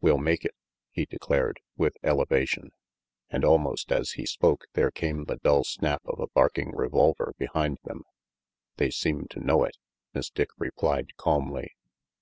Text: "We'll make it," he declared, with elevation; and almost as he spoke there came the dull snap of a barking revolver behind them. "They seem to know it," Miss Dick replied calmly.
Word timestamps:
"We'll 0.00 0.16
make 0.16 0.46
it," 0.46 0.54
he 0.92 1.04
declared, 1.04 1.60
with 1.76 1.94
elevation; 2.02 2.70
and 3.28 3.44
almost 3.44 3.92
as 3.92 4.12
he 4.12 4.24
spoke 4.24 4.64
there 4.72 4.90
came 4.90 5.24
the 5.24 5.36
dull 5.44 5.62
snap 5.62 6.00
of 6.06 6.18
a 6.18 6.28
barking 6.28 6.74
revolver 6.74 7.34
behind 7.36 7.76
them. 7.84 8.04
"They 8.78 8.88
seem 8.88 9.26
to 9.28 9.40
know 9.44 9.64
it," 9.64 9.76
Miss 10.14 10.30
Dick 10.30 10.48
replied 10.56 11.18
calmly. 11.18 11.74